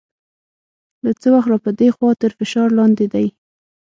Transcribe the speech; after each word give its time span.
له 1.03 1.11
څه 1.21 1.27
وخته 1.35 1.49
را 1.51 1.57
په 1.65 1.71
دې 1.79 1.89
خوا 1.95 2.11
تر 2.21 2.31
فشار 2.39 2.69
لاندې 2.79 3.05
دی. 3.13 3.27